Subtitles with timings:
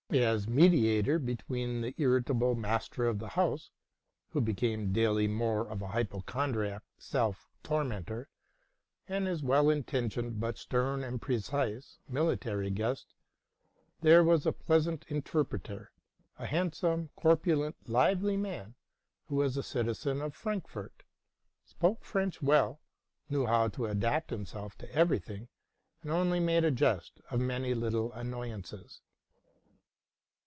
[0.13, 3.69] As mediator between the irritable master of the house—
[4.31, 8.27] who became daily more of a hypochondriac self tormentor—
[9.07, 13.13] and his well intentioned, but stern and precise, military guest,
[14.01, 15.93] there was a pleasant interpreter,
[16.37, 18.75] a handsome, corpulent, lively man,
[19.29, 21.03] who was a citizen of Frankfort,
[21.63, 22.81] spoke French well,
[23.29, 25.47] knew how to adapt himself to every thing,
[26.01, 28.99] and only made a jest of many little annoyances.